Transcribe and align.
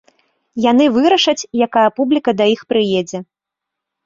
Яны 0.71 0.87
вырашаць, 0.95 1.47
якая 1.67 1.83
публіка 1.99 2.35
да 2.39 2.45
іх 2.55 2.61
прыедзе. 2.75 3.23